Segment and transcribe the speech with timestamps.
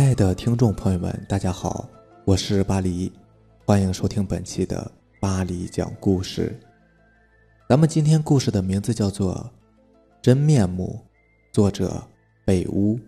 [0.00, 1.86] 亲爱的听众朋友们，大家好，
[2.24, 3.12] 我是巴黎，
[3.66, 4.90] 欢迎收听本期的
[5.20, 6.58] 巴黎讲故事。
[7.68, 9.34] 咱们今天故事的名字叫做
[10.22, 10.98] 《真面目》，
[11.54, 12.02] 作者
[12.46, 12.98] 北屋。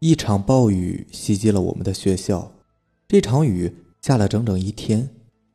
[0.00, 2.52] 一场暴雨袭击了我们的学校，
[3.08, 5.08] 这场雨下了整整一天。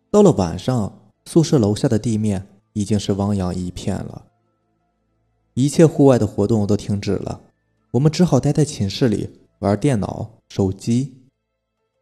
[0.09, 4.25] 到了晚上，宿舍楼下的地面已经是汪洋一片了，
[5.53, 7.41] 一切户外的活动都停止了。
[7.91, 11.13] 我们只好待在寝室里玩电脑、手机。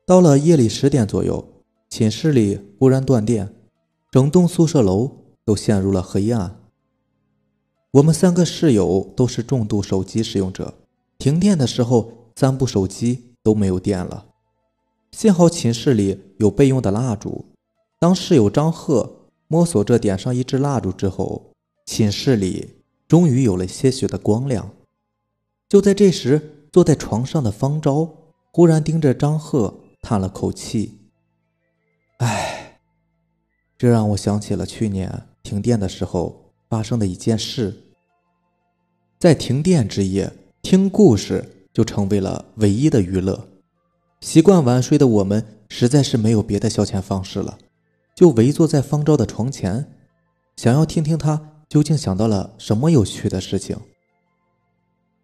[0.06, 3.54] 到了夜里十点左右，寝室里忽然断电，
[4.12, 5.12] 整栋宿舍楼
[5.44, 6.60] 都陷入了黑暗。
[7.92, 10.74] 我们三个室友都是重度手机使用者，
[11.18, 14.26] 停电的时候，三部手机都没有电了。
[15.12, 17.46] 幸好寝室里有备用的蜡烛，
[18.00, 21.54] 当室友张赫摸索着点上一支蜡烛之后，
[21.86, 22.76] 寝室里
[23.08, 24.72] 终于有了些许的光亮。
[25.68, 28.08] 就在这时，坐在床上的方昭
[28.52, 31.00] 忽然盯着张赫，叹了口气
[32.20, 32.80] ：“唉，
[33.76, 37.76] 这让我想起了去年停电的时候发生的一件事。
[39.18, 43.48] 在停电之夜，听故事就成为了唯一的娱乐。
[44.22, 47.58] 习惯晚睡的我们实在是没有别的消遣方式了，
[48.16, 49.92] 就围坐在方昭的床前，
[50.58, 53.76] 想要听听他究竟想到了什么有趣的事情。”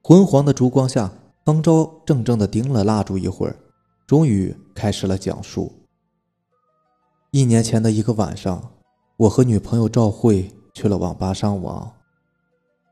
[0.03, 1.13] 昏黄的烛光下，
[1.45, 3.55] 方昭怔怔地盯了蜡烛一会儿，
[4.07, 5.71] 终于开始了讲述。
[7.29, 8.71] 一年前的一个晚上，
[9.15, 11.93] 我和女朋友赵慧去了网吧上网，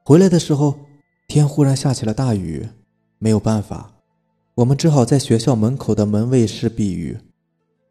[0.06, 0.76] 回来的时候，
[1.28, 2.70] 天忽然下起了大雨，
[3.18, 3.92] 没有办法，
[4.54, 7.18] 我们只好在学校门口的门卫室避雨。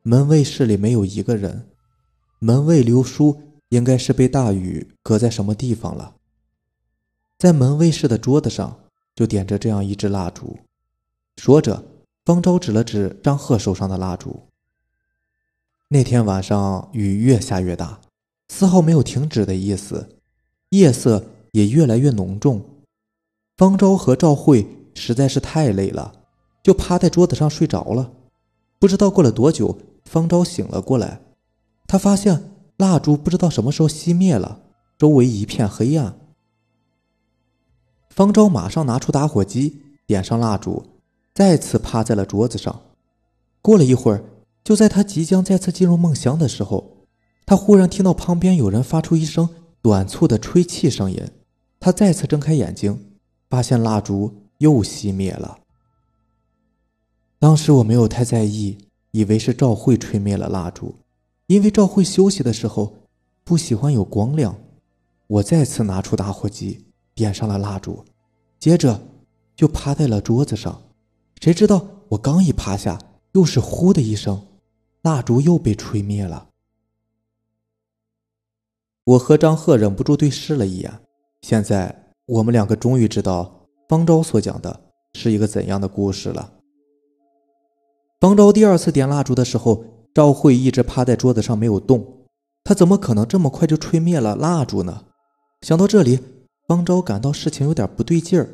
[0.03, 1.69] 门卫室里没有一个人，
[2.39, 3.37] 门卫刘叔
[3.71, 6.15] 应该是被大雨隔在什么地方了。
[7.37, 8.79] 在门卫室的桌子上。
[9.19, 10.61] 就点着这样一支蜡烛，
[11.39, 11.85] 说着，
[12.25, 14.45] 方舟指了指张赫手上的蜡烛。
[15.89, 17.99] 那天晚上雨越下越大，
[18.47, 20.21] 丝毫没有停止的意思，
[20.69, 22.65] 夜色也越来越浓重。
[23.57, 24.65] 方舟和赵慧
[24.95, 26.13] 实在是太累了，
[26.63, 28.13] 就趴在桌子上睡着了。
[28.79, 31.21] 不知道过了多久，方舟醒了过来，
[31.89, 34.61] 他发现蜡烛不知道什么时候熄灭了，
[34.97, 36.17] 周围一片黑暗。
[38.19, 40.85] 方舟马上拿出打火机，点上蜡烛，
[41.33, 42.83] 再次趴在了桌子上。
[43.63, 44.25] 过了一会儿，
[44.65, 47.07] 就在他即将再次进入梦乡的时候，
[47.47, 49.49] 他忽然听到旁边有人发出一声
[49.81, 51.23] 短促的吹气声音。
[51.79, 53.13] 他再次睁开眼睛，
[53.49, 55.59] 发现蜡烛又熄灭了。
[57.39, 58.79] 当时我没有太在意，
[59.13, 60.97] 以为是赵慧吹灭了蜡烛，
[61.47, 62.95] 因为赵慧休息的时候
[63.45, 64.57] 不喜欢有光亮。
[65.29, 66.87] 我再次拿出打火机。
[67.19, 68.05] 点上了蜡烛，
[68.61, 69.01] 接着
[69.57, 70.81] 就趴在了桌子上。
[71.41, 72.97] 谁知道我刚一趴下，
[73.33, 74.41] 又是“呼”的一声，
[75.03, 76.49] 蜡烛又被吹灭了。
[79.05, 81.01] 我和张贺忍不住对视了一眼。
[81.43, 84.81] 现在我们两个终于知道方舟所讲的
[85.15, 86.53] 是一个怎样的故事了。
[88.21, 89.85] 方舟第二次点蜡烛的时候，
[90.15, 92.27] 赵慧一直趴在桌子上没有动，
[92.63, 95.05] 他怎么可能这么快就吹灭了蜡烛呢？
[95.63, 96.21] 想到这里。
[96.69, 98.47] 方舟感到事情有点不对劲儿，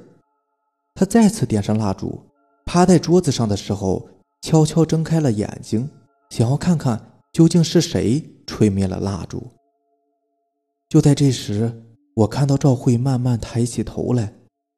[0.95, 2.23] 他再次点上蜡烛，
[2.65, 4.09] 趴在桌子上的时候，
[4.41, 5.91] 悄悄睁开了眼睛，
[6.31, 9.45] 想要看看究竟是谁吹灭了蜡烛。
[10.89, 11.83] 就在这时，
[12.15, 14.33] 我看到赵慧慢慢抬起头来，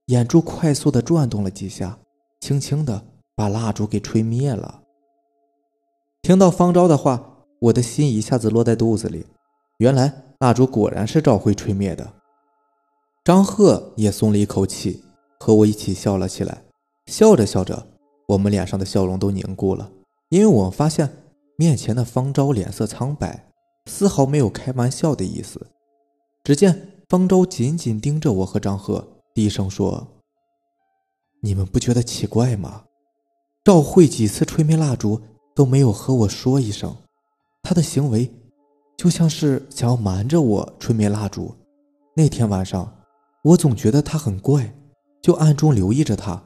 [0.06, 1.98] 眼珠快速的转动了几下，
[2.40, 3.04] 轻轻的
[3.34, 4.80] 把蜡烛给吹灭了。
[6.22, 9.26] 听到方舟的话，我的心一下子落在肚子里，
[9.76, 12.14] 原来蜡烛果然是赵慧吹灭的。
[13.26, 15.02] 张贺也松了一口气，
[15.40, 16.62] 和我一起笑了起来。
[17.06, 17.88] 笑着笑着，
[18.28, 19.90] 我们脸上的笑容都凝固了，
[20.28, 21.24] 因为我们发现
[21.58, 23.48] 面前的方舟脸色苍白，
[23.86, 25.66] 丝毫没有开玩笑的意思。
[26.44, 30.06] 只见方舟紧紧盯着我和张贺，低声说
[31.42, 32.84] ：“你们不觉得奇怪吗？
[33.64, 35.20] 赵慧几次吹灭蜡烛
[35.52, 36.96] 都没有和我说一声，
[37.64, 38.32] 她的行为
[38.96, 41.52] 就像是想要瞒着我吹灭蜡烛。
[42.14, 42.88] 那天晚上。”
[43.46, 44.74] 我总觉得他很怪，
[45.22, 46.42] 就暗中留意着他。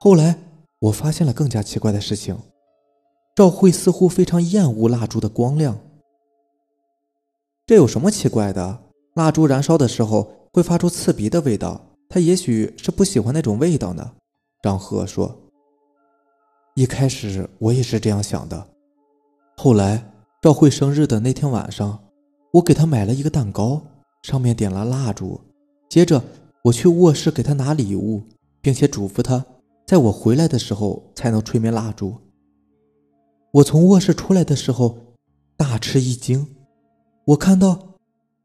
[0.00, 0.36] 后来
[0.80, 2.36] 我发现了更加奇怪的事情：
[3.36, 5.78] 赵慧似乎非常厌恶蜡烛的光亮。
[7.64, 8.80] 这有什么奇怪的？
[9.14, 14.12] 蜡烛燃烧的时候会发出刺鼻的味道，他也许是不喜欢那种味道呢。
[14.64, 15.32] 张贺说
[16.74, 18.66] ：“一开始我也是这样想的。
[19.56, 22.02] 后来赵慧生日的那天晚上，
[22.54, 23.80] 我给她买了一个蛋糕，
[24.22, 25.40] 上面点了蜡烛。”
[25.92, 26.22] 接着，
[26.62, 28.22] 我去卧室给他拿礼物，
[28.62, 29.44] 并且嘱咐他
[29.86, 32.16] 在我回来的时候才能吹灭蜡烛。
[33.50, 34.96] 我从卧室出来的时候，
[35.54, 36.56] 大吃一惊，
[37.26, 37.98] 我看到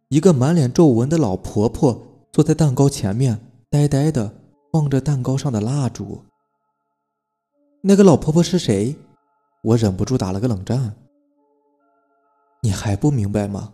[0.10, 3.40] 一个满脸皱纹的老婆婆坐在蛋糕前面，
[3.70, 4.30] 呆呆的
[4.74, 6.22] 望着蛋糕上的蜡烛。
[7.80, 8.94] 那个老婆婆是谁？
[9.64, 10.94] 我忍不住打了个冷战。
[12.62, 13.72] 你还不明白吗？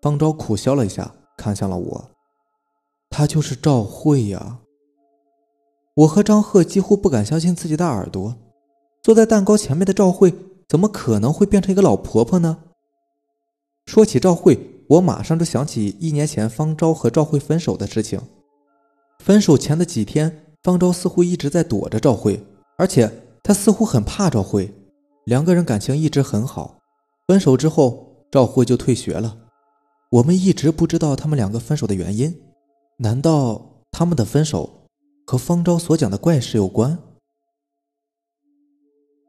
[0.00, 2.10] 方昭苦笑了一下，看向了我。
[3.16, 4.58] 她就是赵慧呀。
[5.94, 8.34] 我和张赫几乎不敢相信自己的耳朵。
[9.04, 10.34] 坐在蛋糕前面的赵慧，
[10.66, 12.58] 怎么可能会变成一个老婆婆呢？
[13.86, 14.58] 说起赵慧，
[14.88, 18.20] 我马上就想起一年前方昭和赵慧分手的事情。
[19.20, 22.44] 分手前的几天，方昭似乎一直在躲着赵慧，
[22.76, 23.08] 而且
[23.44, 24.68] 他似乎很怕赵慧。
[25.26, 26.78] 两个人感情一直很好。
[27.28, 29.36] 分手之后，赵慧就退学了。
[30.10, 32.36] 我们一直不知道他们两个分手的原因。
[32.98, 34.86] 难道他们的分手
[35.26, 36.98] 和方昭所讲的怪事有关？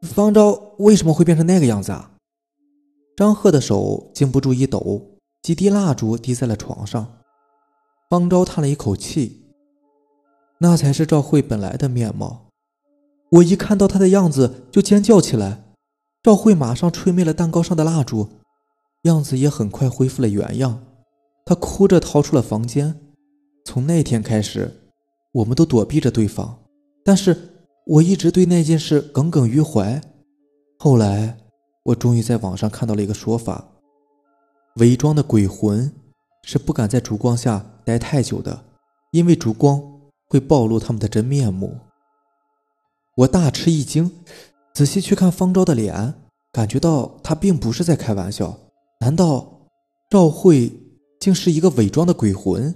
[0.02, 2.12] 方昭为什么会变成那个样子啊？
[3.16, 7.18] 张赫的手禁不住一抖，几滴蜡烛滴在了床上。
[8.08, 9.50] 方昭叹了一口气
[10.60, 12.46] ：“那才是赵慧本来的面貌。”
[13.32, 15.64] 我一看到她的样子就尖叫起来。
[16.22, 18.28] 赵慧马上吹灭了蛋糕上的蜡烛，
[19.02, 20.84] 样子也很快恢复了原样。
[21.44, 23.00] 她哭着逃出了房间。
[23.66, 24.72] 从那天开始，
[25.32, 26.56] 我们都躲避着对方，
[27.04, 27.36] 但是
[27.84, 30.00] 我一直对那件事耿耿于怀。
[30.78, 31.36] 后来，
[31.82, 33.66] 我终于在网上看到了一个说法：
[34.76, 35.92] 伪装的鬼魂
[36.44, 38.64] 是不敢在烛光下待太久的，
[39.10, 39.82] 因为烛光
[40.28, 41.76] 会暴露他们的真面目。
[43.16, 44.12] 我大吃一惊。
[44.72, 46.14] 仔细去看方昭的脸，
[46.52, 48.56] 感觉到他并不是在开玩笑。
[49.00, 49.68] 难道
[50.08, 50.70] 赵慧
[51.18, 52.72] 竟是一个伪装的鬼魂？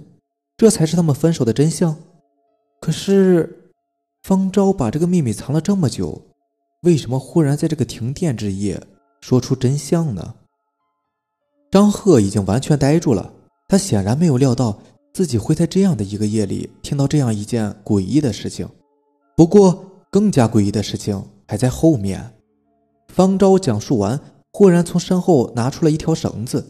[0.61, 1.97] 这才是他们分手的真相？
[2.79, 3.71] 可是
[4.21, 6.21] 方昭把这个秘密藏了这么久，
[6.83, 8.79] 为什么忽然在这个停电之夜
[9.21, 10.35] 说出真相呢？
[11.71, 13.33] 张赫已经完全呆住了，
[13.67, 14.77] 他显然没有料到
[15.15, 18.69] 自己会在这样的一个夜里听到这样一件诡异的事情。
[19.35, 21.19] 不过，更加诡异的事情。
[21.47, 22.35] 还在后面。
[23.07, 24.19] 方昭讲述完，
[24.53, 26.63] 忽然从身后拿出了一条绳子，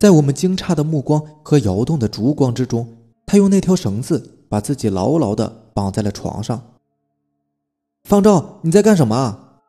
[0.00, 2.88] 在我们惊诧的目光和摇动的烛光之中，
[3.26, 6.78] 他用那条绳子把自己牢牢的绑在了床上。
[8.04, 9.60] 方昭，你在干什么？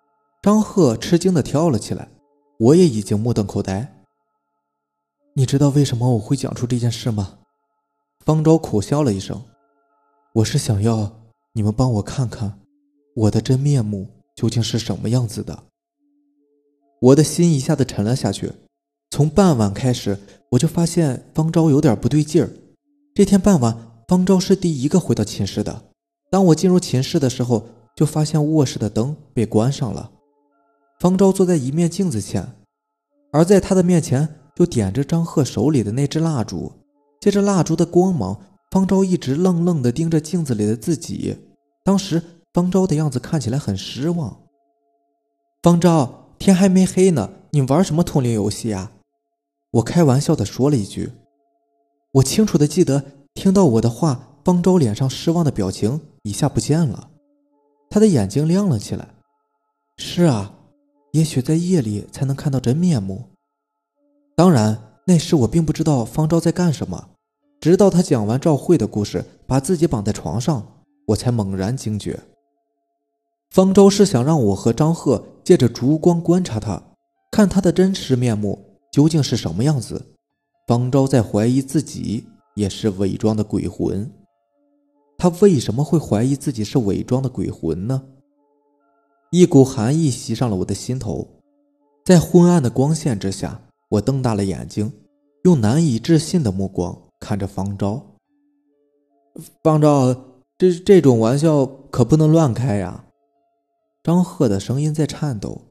[0.42, 2.10] 张赫吃惊的跳了起来，
[2.60, 4.04] 我也已经目瞪口呆。
[5.36, 7.40] 你知道为什么我会讲出这件事吗？
[8.26, 9.42] 方昭苦笑了一声，
[10.34, 11.22] 我是想要
[11.54, 12.60] 你们帮我看看
[13.16, 14.10] 我的真面目。
[14.36, 15.66] 究竟是什么样子的？
[17.00, 18.52] 我的心一下子沉了下去。
[19.12, 20.18] 从傍晚开始，
[20.50, 22.50] 我就发现方昭有点不对劲儿。
[23.16, 23.78] 这天傍晚，
[24.08, 25.84] 方昭是第一个回到寝室的。
[26.32, 30.10] 当我进入寝室的时候，就发现卧室的灯被关上了。
[31.00, 32.56] 方昭坐在一面镜子前，
[33.32, 36.72] 而在他的面前就点着张赫手里的那支蜡烛。
[37.20, 38.40] 借着蜡烛的光芒，
[38.72, 41.38] 方昭一直愣愣地盯着镜子里的自己。
[41.84, 42.22] 当时。
[42.54, 44.42] 方昭的样子看起来很失望。
[45.64, 48.92] 方昭，天还没黑呢，你玩什么通灵游戏啊？
[49.72, 51.12] 我开玩笑的说了一句。
[52.14, 53.04] 我清楚的记得，
[53.34, 57.10] 听到我的话，方舟脸上失望的表情一下不见了，
[57.90, 59.08] 他的眼睛亮了起来。
[59.98, 60.54] 是啊，
[61.14, 63.30] 也许在夜里才能看到真面目。
[64.36, 67.10] 当然，那时我并不知道方舟在干什么，
[67.60, 72.20] 直到他讲完赵慧的故事，把自己绑在床上，我才猛然惊觉。
[73.50, 76.80] 方舟是想让我和张赫借着烛光观察他，
[77.32, 80.14] 看他的真实面目究竟是什么样子。
[80.66, 84.10] 方舟在怀疑自己也是伪装的鬼魂。
[85.18, 88.04] 他为什么会怀疑自己是伪装的鬼魂呢？
[89.32, 91.28] 一股寒意袭上了我的心头，
[92.06, 94.92] 在昏暗的光线之下，我瞪大了眼睛，
[95.44, 98.02] 用难以置信的目光看着方舟。
[99.64, 100.16] 方舟，
[100.58, 103.06] 这这种玩笑可不能乱开呀！
[104.04, 105.62] 张赫的声音在颤抖。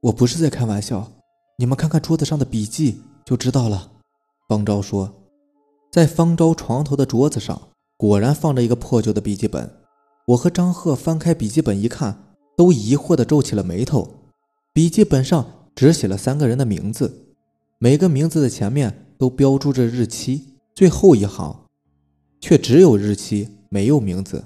[0.00, 1.12] 我不是在开玩笑，
[1.58, 3.92] 你们看看桌子上的笔记就知道了。
[4.48, 5.12] 方昭说，
[5.90, 7.60] 在方昭床头的桌子上
[7.96, 9.70] 果然放着一个破旧的笔记本。
[10.26, 14.08] 我和张赫翻开笔记本一看，都疑惑地皱起了眉头。
[14.72, 17.34] 笔记本上只写了三个人的名字，
[17.78, 21.64] 每个名字的前面都标注着日期，最后一行
[22.40, 24.44] 却只有日期，没有名字。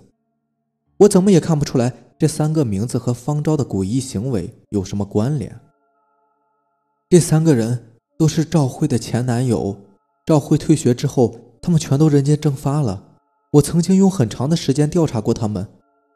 [0.98, 1.92] 我怎么也看不出来。
[2.16, 5.60] 这三个名字和方昭的诡异行为有什么关联？
[7.10, 9.76] 这三个人都是赵慧的前男友。
[10.26, 13.18] 赵慧退学之后，他们全都人间蒸发了。
[13.52, 15.66] 我曾经用很长的时间调查过他们，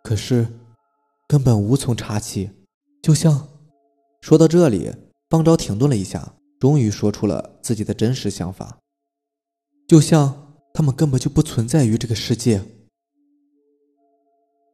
[0.02, 0.46] 可是
[1.28, 2.50] 根本无从查起。
[3.02, 3.48] 就像……
[4.20, 4.92] 说到这里，
[5.30, 8.78] 方昭停顿了一下，终于说出了自己的真实想法。
[9.86, 12.62] 就像他们根本就不存在于这个世界。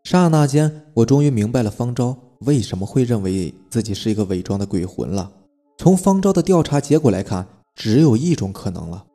[0.04, 5.30] 刹那间，我终于明白了方昭为什么会认为自己是一个伪装的鬼魂了。
[5.76, 9.06] 从方昭的调查结果来看，只有一种可能了：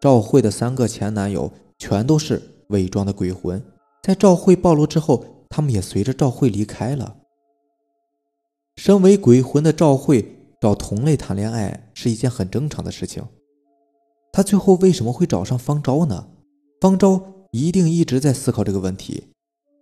[0.00, 3.62] 赵慧的三个前男友全都是伪装的鬼魂。
[4.02, 7.16] 在赵慧暴露之后，他们也随着赵慧离开了。
[8.76, 13.24] 身为鬼魂的赵慧找同类谈恋爱是一件很正常的事情。
[14.32, 16.28] 他最后为什么会找上方昭呢？
[16.80, 19.24] 方昭一定一直在思考这个问题，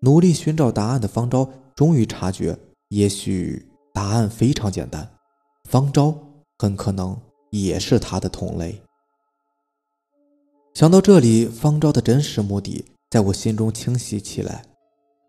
[0.00, 5.13] 努力寻找答案的方昭终于察觉，也许答案非常简单，
[5.75, 6.16] 方昭
[6.57, 8.81] 很可能也是他的同类。
[10.73, 14.64] 想到这里，方昭的真实目的在我心中清晰起来。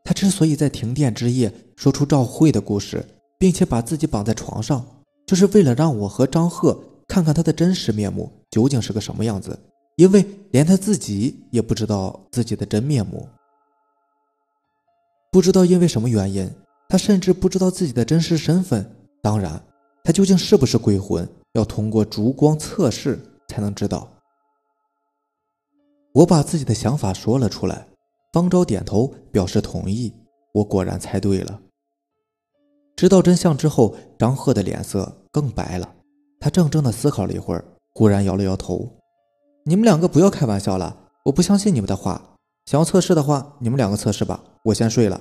[0.04, 3.04] 他之所以在停电之夜说出赵慧的故事，
[3.40, 4.86] 并且把自己绑在床上，
[5.25, 6.80] 就是为了让我和张赫。
[7.08, 9.60] 看看他的真实面目究竟是个什么样子，
[9.96, 13.28] 因为连他自己也不知道自己的真面目。
[15.32, 16.48] 不知道因为什么原因，
[16.88, 18.88] 他甚至不知道自己的真实身份。
[19.24, 19.60] 当然，
[20.06, 23.20] 他究竟是不是鬼魂，要通过烛光测试
[23.50, 24.08] 才能知道。
[26.14, 27.88] 我把自己的想法说了出来，
[28.32, 30.14] 方昭点头表示同意。
[30.54, 31.60] 我果然猜对了。
[32.96, 35.96] 知道真相之后，张赫的脸色更白了。
[36.40, 38.88] 他怔怔地思考了一会儿，忽然摇了摇头
[39.66, 40.96] ：“你们两个不要开玩笑了，
[41.26, 42.36] 我不相信你们的话。
[42.68, 45.20] 想要测试的话，你们两个测试吧，我先睡了。”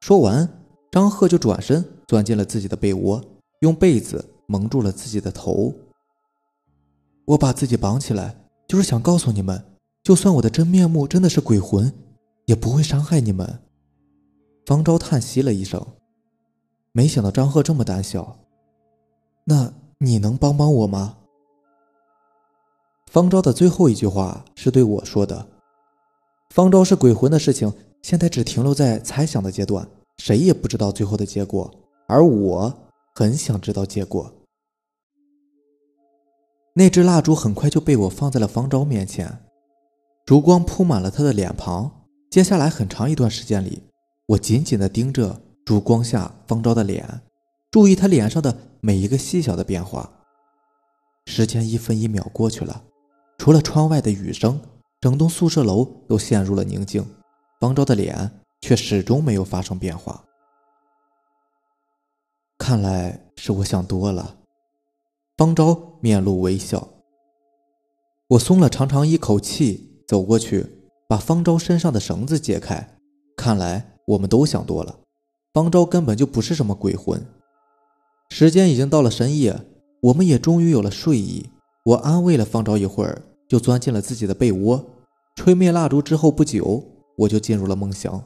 [0.00, 3.24] 说完，张赫就转身钻进了自己的被窝，
[3.62, 5.74] 用被子蒙住了自己的头。
[7.24, 8.36] 我把自己绑起来，
[8.68, 9.64] 就是想告诉你们，
[10.04, 11.92] 就算我的真面目真的是鬼魂，
[12.46, 13.60] 也不会伤害你们。
[14.66, 15.84] 方昭叹息了一声，
[16.92, 18.38] 没想到张赫这么胆小，
[19.44, 19.72] 那。
[20.04, 21.16] 你能帮帮我吗？
[23.06, 25.46] 方昭的最后一句话是对我说的。
[26.50, 31.72] 方昭是鬼魂的事情，现在只停留在猜想的阶段，谁也不知道最后的结果。
[32.08, 32.76] 而我
[33.14, 34.32] 很想知道结果。
[36.74, 39.44] 那支蜡烛很快就被我放在了方昭面前，
[40.24, 42.04] 烛光铺满了他的脸庞。
[42.30, 43.82] 接下来很长一段时间里，
[44.26, 47.20] 我紧紧地盯着烛光下方昭的脸。
[47.70, 50.10] 注意他脸上的每一个细小的变化。
[51.26, 52.82] 时间一分一秒过去了，
[53.36, 54.58] 除了窗外的雨声，
[55.00, 57.04] 整栋宿舍楼都陷入了宁静。
[57.60, 60.24] 方昭的脸却始终没有发生变化。
[62.64, 64.36] 看来是我想多了。
[65.36, 66.90] 方昭面露微笑。
[68.28, 70.64] 我松了长长一口气，走过去
[71.08, 72.96] 把方昭身上的绳子解开。
[73.36, 75.00] 看来我们都想多了。
[75.52, 77.20] 方昭根本就不是什么鬼魂。
[78.30, 79.60] 时间已经到了深夜，
[80.00, 81.50] 我们也终于有了睡意。
[81.86, 84.84] 我安慰了方昭一会儿，就钻进了自己的被窝。
[85.34, 86.84] 吹灭蜡烛之后不久，
[87.18, 88.22] 我就进入了梦乡。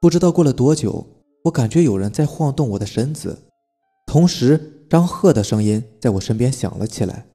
[0.00, 1.04] 不知道过了多久，
[1.44, 3.38] 我感觉有人在晃动我的身子，
[4.06, 7.26] 同时张赫的声音在我身边响了起来：“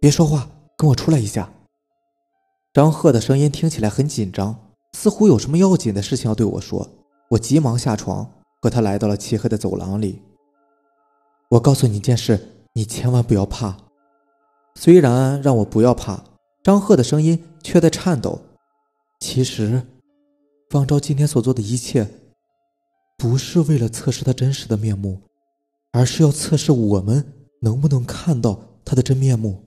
[0.00, 1.52] 别说话，跟我出来一下。”
[2.72, 4.56] 张赫的声音听起来很紧张，
[4.92, 6.88] 似乎有什么要紧的事情要对我说。
[7.30, 10.22] 我急忙下床，和他来到了漆黑的走廊里。
[11.48, 13.76] 我告诉你一件事，你千万不要怕。
[14.76, 16.22] 虽然让我不要怕，
[16.62, 18.40] 张赫的声音却在颤抖。
[19.18, 19.82] 其实，
[20.70, 22.08] 方昭今天所做的一切，
[23.20, 25.20] 不是为了测试他真实的面目，
[25.92, 27.22] 而是要测试我们
[27.60, 29.62] 能不能看到他的真面目。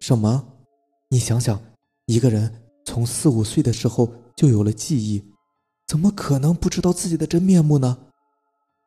[0.00, 0.44] 什么？
[1.08, 1.62] 你想想，
[2.06, 2.52] 一个人
[2.84, 5.22] 从四五岁的时候就有了记忆，
[5.86, 7.96] 怎么可能不知道自己的真面目呢？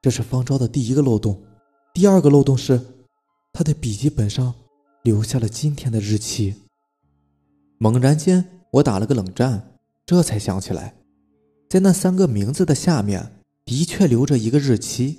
[0.02, 1.42] 这是方昭的第一个漏洞，
[1.94, 2.78] 第二个漏洞是，
[3.54, 4.54] 他的笔记本上
[5.02, 6.54] 留下了今天的日期。
[7.78, 10.94] 猛然间，我打了个冷战，这才想起来，
[11.74, 15.18] 在那三个名字的下面的确留着一个日期，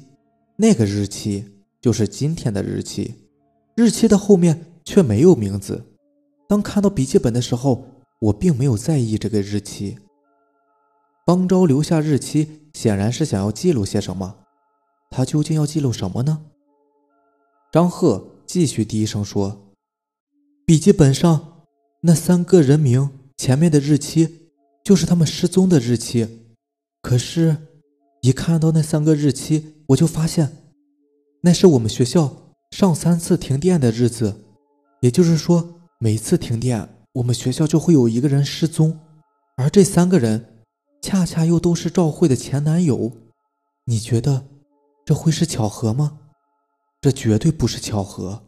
[0.55, 1.45] 那个日期
[1.81, 3.13] 就是今天的日期，
[3.75, 5.85] 日期的后面却没有名字。
[6.49, 7.85] 当看到笔记本的时候，
[8.21, 9.99] 我并没有在意这个日期。
[11.27, 14.37] 方昭留下日期，显然是想要记录些什么。
[15.11, 16.41] 他究竟要记录什么呢？
[17.73, 19.73] 张赫继续低声说
[20.65, 21.65] ：“笔记本上
[22.03, 24.51] 那三个人名前面的日期，
[24.85, 26.43] 就是他们失踪的日期。
[27.05, 27.55] 可是，
[28.23, 30.51] 一看到那三个日期，我就发现，
[31.43, 34.35] 那是我们学校上三次停电的日子。
[35.03, 38.99] 也就是说，每次停电，我们学校就会有一个人失踪，
[39.59, 40.65] 而这三个人，
[41.03, 43.13] 恰恰又都是赵慧的前男友，
[43.85, 44.47] 你觉得
[45.05, 46.21] 这会是巧合吗？
[47.03, 48.45] 这绝对不是巧合。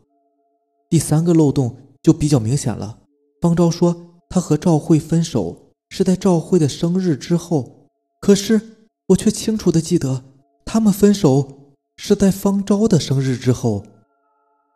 [0.88, 3.00] 第三个漏洞就比较明显了。
[3.42, 7.75] 方昭说他和赵慧分手是在赵慧的生日之后，
[8.20, 10.24] 可是我却清楚的记得
[10.64, 13.84] 他们分手是在方昭的生日之后。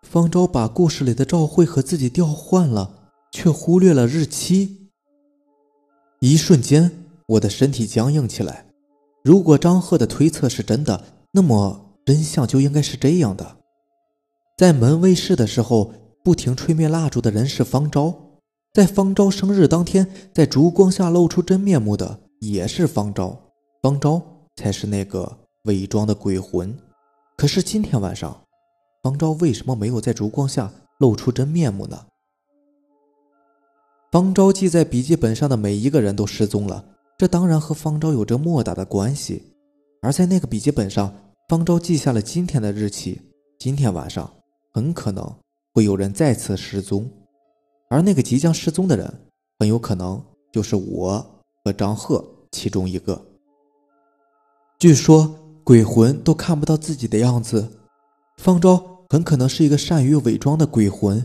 [0.03, 4.89] 方昭把故事里的赵慧和自己调换了，却忽略了日期。
[6.21, 6.91] 一瞬间，
[7.27, 8.67] 我的身体僵硬起来。
[9.23, 13.59] 如果张赫的推测是真的，那么真相就应该是这样的：
[14.57, 15.93] 在门卫室的时候，
[16.25, 18.39] 不停吹灭蜡烛的人是方昭；
[18.73, 23.41] 在方昭生日当天，在烛光下露出真面目的也是方昭。
[23.81, 24.21] 方昭
[24.57, 26.77] 才是那个伪装的鬼魂。
[27.37, 28.39] 可是今天晚上。
[29.03, 32.05] 方昭为什么没有在烛光下露出真面目呢？
[34.13, 36.85] 方昭记在笔记本上的每一个人都失踪了，
[37.17, 39.55] 这当然和方昭有着莫大的关系。
[40.03, 41.15] 而在那个笔记本上，
[41.49, 43.19] 方昭记下了今天的日期，
[43.59, 44.31] 今天晚上
[44.75, 45.35] 很可能
[45.73, 47.11] 会有人再次失踪，
[47.89, 49.11] 而那个即将失踪的人，
[49.59, 51.40] 很有可能就是我
[51.73, 53.21] 张赫其中一个。
[54.79, 57.69] 据说鬼魂都看不到自己的样子。
[58.39, 61.23] 方昭很可能是一个善于伪装的鬼魂。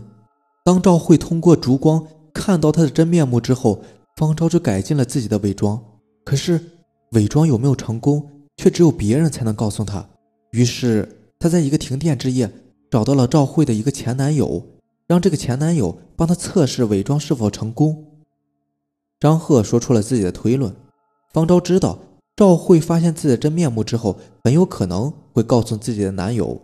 [0.64, 3.82] 当赵慧通过烛光看到他的真面目之后，
[4.16, 5.82] 方昭就改进了自己的伪装。
[6.24, 6.60] 可是
[7.12, 10.06] 伪装有没有成功，却只有别人才能告诉他。
[10.50, 12.50] 于是他在一个停电之夜
[12.90, 14.62] 找到了赵慧的一个前男友，
[15.06, 18.04] 让这个前男友帮他测试伪装是否成功。
[19.18, 20.74] 张赫说出了自己的推论。
[21.32, 21.98] 方昭知道
[22.36, 26.60] 赵慧发现自己的真面目之后，很有可能会告诉自己的男友。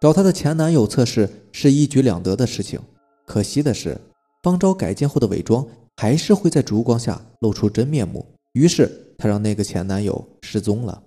[0.00, 2.78] 找她的前男友测试是一举两得的事情，
[3.26, 4.00] 可惜的是，
[4.42, 8.24] 方昭改进后的伪装还是会在烛光下露出真面目。
[8.52, 11.02] 于是她让那个前男友失踪了。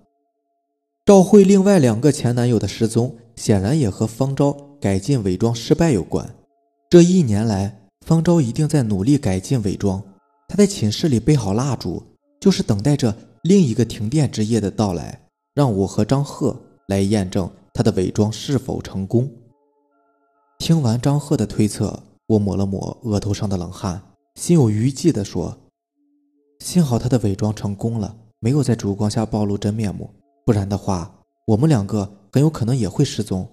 [1.06, 4.51] 赵慧另外两个前男友的失踪，显然也和方昭
[4.82, 6.36] 改进伪装失败有关。
[6.89, 10.03] 这一年来，方昭一定在努力改进伪装。
[10.47, 12.01] 他在寝室里备好蜡烛，
[12.39, 16.55] 就是等待着另一个停电之夜的到来，让我和张赫
[16.88, 17.49] 来验证。
[17.73, 19.29] 他的伪装是否成功？
[20.57, 24.01] 听完张赫的推测，我抹了抹额头上的冷汗，
[24.33, 25.55] 心有余悸地说
[26.57, 30.10] ：“幸好他的伪装成功了，没有在烛光下暴露真面目，
[30.43, 33.47] 不然的话，我们两个很有可能也会失踪。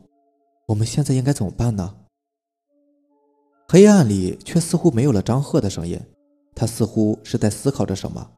[0.69, 1.97] 我们现在应该怎么办呢？”
[3.69, 6.01] 黑暗里却似乎没有了张赫的声音，
[6.55, 8.31] 他似乎是在思考着什么。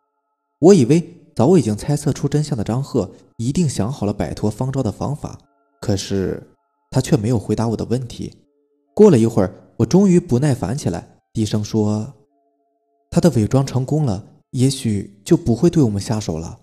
[0.58, 5.38] 我以为早已经猜测出真相的张赫一定想好了摆脱方昭的方法。
[5.80, 6.42] 可是，
[6.90, 8.34] 他却没有回答我的问题。
[8.94, 12.14] 过了一会儿，我终于不耐烦起来，低声说
[13.10, 16.60] ：“他的伪装成功了，也许就不会对我们下手了。”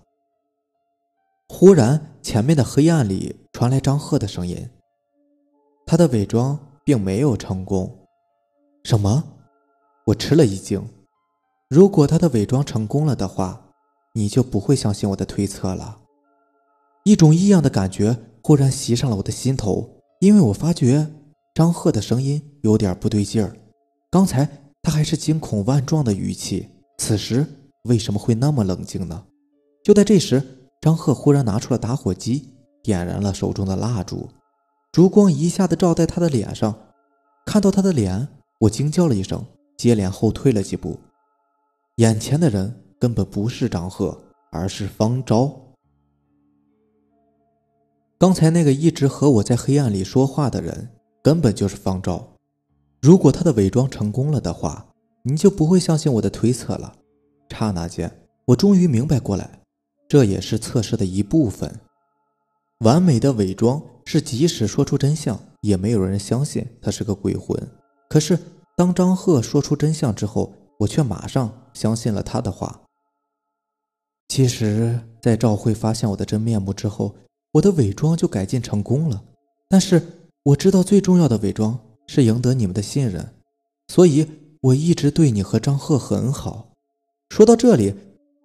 [1.48, 4.68] 忽然，前面的黑暗里传来张赫的声音
[5.86, 7.96] ：“他的伪装并没有成功。”
[8.82, 9.22] 什么？
[10.06, 10.84] 我吃了一惊。
[11.74, 13.60] 如果他的伪装成功了的话，
[14.12, 15.98] 你就不会相信我的推测了。
[17.02, 18.16] 一种异样的感觉。
[18.44, 21.10] 忽然袭上了我的心头，因为我发觉
[21.52, 23.56] 张赫的声音有点不对劲儿。
[24.08, 24.48] 刚才
[24.82, 27.44] 他还是惊恐万状的语气，此时
[27.84, 29.24] 为什么会那么冷静呢？
[29.82, 32.50] 就在这时，张赫忽然拿出了打火机，
[32.84, 34.28] 点燃了手中的蜡烛，
[34.92, 36.72] 烛光一下子照在他的脸上。
[37.46, 38.28] 看到他的脸，
[38.60, 39.44] 我惊叫了一声，
[39.76, 41.00] 接连后退了几步。
[41.96, 45.60] 眼前的人根本不是张赫，而是方昭。
[48.18, 50.90] 刚才那个一直和我在黑暗里说话的人，
[51.22, 52.34] 根本就是方昭。
[53.00, 54.88] 如果他的伪装成功了的话，
[55.22, 56.96] 你就不会相信我的推测了。
[57.48, 58.10] 刹那间，
[58.46, 59.60] 我终于明白过来，
[60.08, 61.72] 这也是测试的一部分。
[62.80, 67.56] 完美的伪装是即使说出真相，也没有人相信他是个鬼魂。
[68.08, 68.36] 可是
[68.76, 72.82] 当张赫说出真相之后，我却马上相信了他的话。
[74.28, 77.14] 其实，在赵慧发现我的真面目之后，
[77.52, 79.22] 我的伪装就改进成功了，
[79.68, 80.02] 但是
[80.42, 83.34] 我知道最重要的伪装是赢得你们的信任，
[83.88, 84.26] 所以
[84.60, 86.70] 我一直对你和张赫很好。
[87.30, 87.94] 说到这里，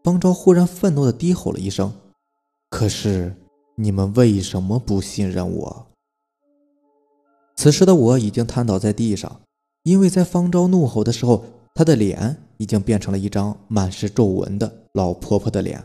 [0.03, 1.93] 方昭忽然愤怒地低吼了一声
[2.69, 3.35] ：“可是
[3.75, 5.87] 你们为什么不信任我？”
[7.55, 9.41] 此时的我已经瘫倒在地上，
[9.83, 15.83] 因为在方昭怒吼的时候，他的脸已经变成了一张满是皱纹的老婆婆的脸。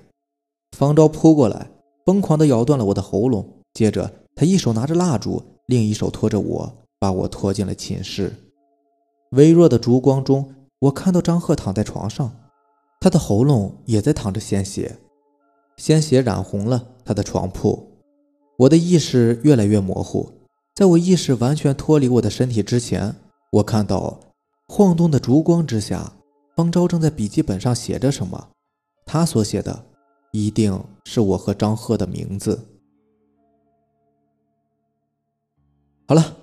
[0.77, 1.71] 方昭扑过来。
[2.07, 8.31] 疯狂地咬断了我的喉咙，接着他一手拿着蜡烛，另一手拖着我，把我拖进了寝室。
[9.31, 12.31] 微弱的烛光中，我看到张赫躺在床上，
[13.01, 14.99] 他的喉咙也在淌着鲜血，
[15.79, 17.91] 鲜血染红了他的床铺。
[18.59, 20.31] 我的意识越来越模糊，
[20.75, 23.17] 在我意识完全脱离我的身体之前，
[23.51, 24.21] 我看到
[24.77, 26.13] 晃动的烛光之下，
[26.57, 28.49] 方昭正在笔记本上写着什么。
[29.07, 29.87] 他所写的，
[30.33, 32.59] 一定是我和张赫的名字。
[36.09, 36.37] 好了，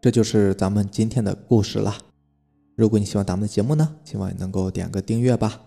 [0.00, 1.96] 这就是咱们今天的故事了。
[2.74, 5.60] 如果你喜欢咱们的节目呢，希望你能够点个订阅吧。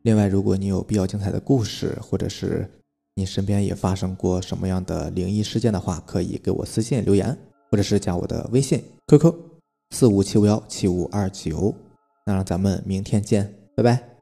[0.00, 2.66] 另外，如果你有比较精彩的故事，或者是
[3.16, 7.36] 你身边也发生过什么样的灵异事件的话，可以给我私信留言，
[7.70, 9.34] 或者是加我的微信 QQ
[9.90, 11.74] 四五七五幺七五二九。
[12.24, 14.15] 那让咱们明天见，拜拜。